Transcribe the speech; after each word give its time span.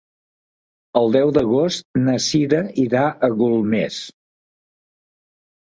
El 1.01 1.13
deu 1.15 1.33
d'agost 1.35 1.85
na 2.07 2.17
Cira 2.29 2.63
irà 2.87 3.05
a 3.11 3.33
Golmés. 3.45 4.03